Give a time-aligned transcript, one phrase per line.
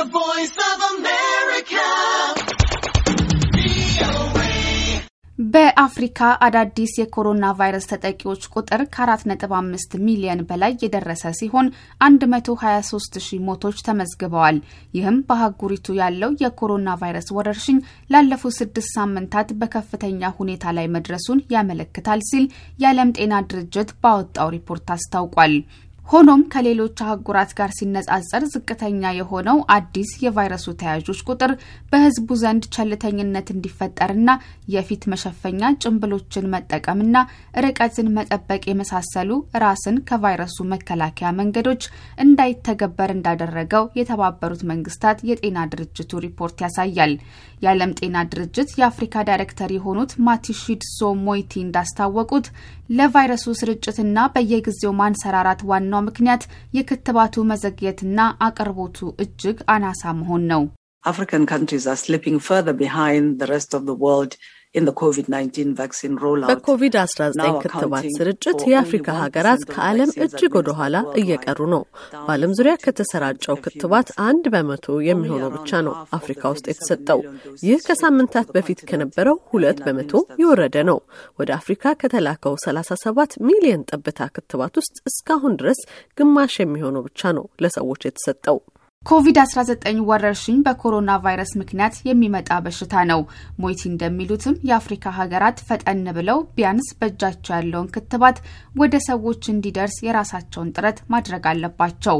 [0.00, 1.86] The Voice of America.
[5.38, 11.66] በአፍሪካ አዳዲስ የኮሮና ቫይረስ ተጠቂዎች ቁጥር ከ4.5 ሚሊዮን በላይ የደረሰ ሲሆን
[12.02, 14.58] 123 ሺህ ሞቶች ተመዝግበዋል።
[14.94, 17.78] ይህም በአህጉሪቱ ያለው የኮሮና ቫይረስ ወረርሽኝ
[18.10, 22.46] ላለፉት ስድስት ሳምንታት በከፍተኛ ሁኔታ ላይ መድረሱን ያመለክታል ሲል
[22.78, 25.54] የዓለም ጤና ድርጅት ባወጣው ሪፖርት አስታውቋል።
[26.08, 31.52] ሆኖም ከሌሎች አህጉራት ጋር ሲነጻጸር ዝቅተኛ የሆነው አዲስ የቫይረሱ ተያዦች ቁጥር
[31.92, 34.30] በሕዝቡ ዘንድ ቸልተኝነት እንዲፈጠርና
[34.74, 37.16] የፊት መሸፈኛ ጭንብሎችን መጠቀምና
[37.64, 39.30] ርቀትን መጠበቅ የመሳሰሉ
[39.64, 41.84] ራስን ከቫይረሱ መከላከያ መንገዶች
[42.24, 44.98] እንዳይተገበር እንዳደረገው የተባበሩት መንግስታት
[45.30, 47.14] የጤና ድርጅቱ ሪፖርት ያሳያል።
[47.62, 52.46] የዓለም ጤና ድርጅት የአፍሪካ ዳይሬክተር የሆኑት ማቲሺድሶ ሞይቲ እንዳስታወቁት
[52.90, 56.42] ለቫይረሱ ስርጭትና በየጊዜው ማንሰራራት ዋናው ምክንያት
[56.76, 60.62] የክትባቱ መዘግየትና አቅርቦቱ እጅግ አናሳ መሆን ነው።
[61.04, 64.32] African countries are slipping further behind the rest of the world
[64.74, 66.50] in the COVID-19 vaccine rollout.
[66.50, 71.82] በኮቪድ-19 ክትባት ስርጭት የአፍሪካ ሀገራት ከዓለም እጅግ ወደ ኋላ እየቀሩ ነው።
[72.18, 77.20] በዓለም ዙሪያ ከተሰራጨው ክትባት አንድ በመቶ የሚሆነው ብቻ ነው አፍሪካ ውስጥ የተሰጠው።
[77.66, 81.00] ይህ ከሳምንታት በፊት ከነበረው ሁለት በመቶ የወረደ ነው።
[81.40, 85.80] ወደ አፍሪካ ከተላከው 37 ሚሊዮን ጠብታ ክትባት ውስጥ እስካሁን ድረስ
[86.18, 88.60] ግማሽ የሚሆነው ብቻ ነው ለሰዎች የተሰጠው።
[89.06, 93.20] ኮቪድ-19 ወረርሽኝ በኮሮና ቫይረስ ምክንያት የሚመጣ በሽታ ነው።
[93.62, 98.38] ሞይቲ እንደሚሉትም የአፍሪካ ሀገራት ፈጠን ብለው ቢያንስ በእጃቸው ያለውን ክትባት
[98.80, 102.18] ወደ ሰዎች እንዲደርስ የራሳቸውን ጥረት ማድረግ አለባቸው።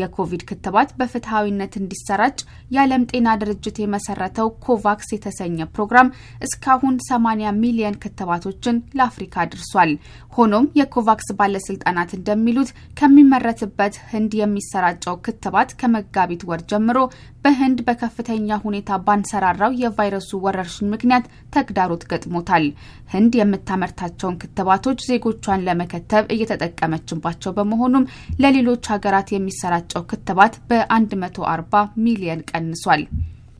[0.00, 2.38] የኮቪድ ክትባት በፍትሐዊነት እንዲሰራጭ
[2.70, 6.12] የዓለም ጤና ድርጅት የመሰረተው ኮቫክስ የተሰኘ ፕሮግራም
[6.48, 9.94] እስካሁን 80 ሚሊየን ክትባቶችን ለአፍሪካ አድርሷል።
[10.36, 15.70] ሆኖም የኮቫክስ ባለስልጣናት እንደሚሉት ከሚመረትበት ህንድ የሚሰራጨው ክትባት
[16.24, 16.98] ከመጋቢት ወር ጀምሮ
[17.44, 22.64] በህንድ በከፍተኛ ሁኔታ ባንሰራራው የቫይረሱ ወረርሽኝ ምክንያት ተግዳሮት ገጥሞታል።
[23.14, 28.08] ህንድ የምታመርታቸውን ክትባቶች ዜጎቿን ለመከተብ እየተጠቀመችባቸው በመሆኑም
[28.42, 31.74] ለሌሎች ሀገራት የሚሰራጨው ክትባት በ140
[32.04, 33.04] ሚሊየን ቀንሷል።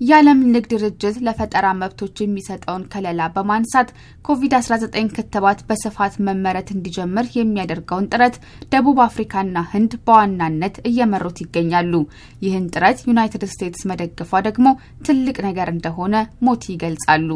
[0.03, 3.89] የዓለም ንግድ ድርጅት ለፈጠራ መብቶች የሚሰጠውን ከለላ በማንሳት
[4.25, 8.37] ኮቪድ-19 ክትባት በስፋት መመረት እንዲጀምር የሚያደርገውን ጥረት
[8.73, 11.95] ደቡብ አፍሪካና ህንድ በዋናነት እየመሩት ይገኛሉ።
[12.43, 14.67] ይህን ጥረት ዩናይትድ ስቴትስ መደገፏ ደግሞ
[15.09, 16.15] ትልቅ ነገር እንደሆነ
[16.47, 17.31] ሞቲ ይገልጻሉ።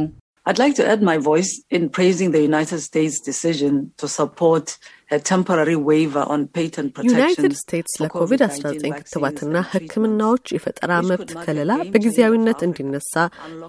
[0.47, 4.79] I'd like to add my voice in praising the United States decision to support
[5.11, 7.17] a temporary waiver on patent protection.
[7.17, 13.15] ዩናይትድ ስቴትስ ለኮቪድ-19 ክትባትና ሕክምናዎች የፈጠራ መብት ከለላ በጊዜያዊነት እንዲነሳ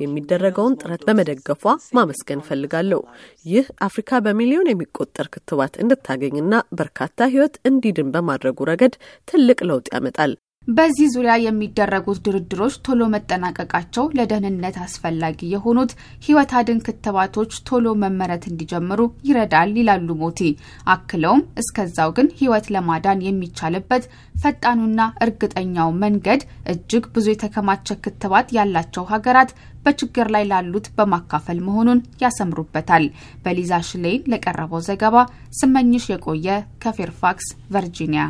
[0.04, 1.66] የሚደረገውን ጥረት በመደገፏ
[2.00, 3.02] ማመስገን እፈልጋለሁ።
[3.54, 8.96] ይህ አፍሪካ በሚሊዮን የሚቆጠር ክትባት እንድታገኝና በርካታ ሕይወት እንዲድን በማድረጉ ረገድ
[9.32, 10.34] ትልቅ ለውጥ ያመጣል።
[10.68, 15.92] በዚህ ዙሪያ የሚደረጉት ድርድሮች ቶሎ መጠናቀቃቸው ለደህንነት አስፈላጊ የሆኑት
[16.26, 20.42] ህይወት አድን ክትባቶች ቶሎ መመረት እንዲጀምሩ ይረዳል ይላሉ ሞቲ።
[20.94, 24.06] አክለውም እስከዛው ግን ህይወት ለማዳን የሚቻልበት
[24.44, 29.54] ፈጣኑና እርግጠኛው መንገድ እጅግ ብዙ የተከማቸ ክትባት ያላቸው ሀገራት
[29.86, 33.06] በችግር ላይ ላሉት በማካፈል መሆኑን ያሰምሩበታል።
[33.46, 35.16] በሊዛ ሽሌይን ለቀረበው ዘገባ
[35.60, 36.50] ስመኝሽ የቆየ
[36.84, 38.26] ከፌርፋክስ ቨርጂኒያ